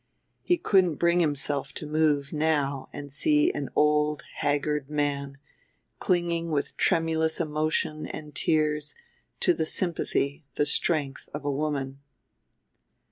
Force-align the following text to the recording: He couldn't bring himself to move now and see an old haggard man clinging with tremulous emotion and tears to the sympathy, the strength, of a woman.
He 0.41 0.57
couldn't 0.57 0.95
bring 0.95 1.19
himself 1.19 1.73
to 1.73 1.85
move 1.85 2.33
now 2.33 2.89
and 2.91 3.11
see 3.11 3.51
an 3.53 3.69
old 3.75 4.23
haggard 4.37 4.89
man 4.89 5.37
clinging 5.99 6.49
with 6.49 6.75
tremulous 6.75 7.39
emotion 7.39 8.07
and 8.07 8.33
tears 8.33 8.95
to 9.41 9.53
the 9.53 9.67
sympathy, 9.67 10.43
the 10.55 10.65
strength, 10.65 11.29
of 11.35 11.45
a 11.45 11.51
woman. 11.51 11.99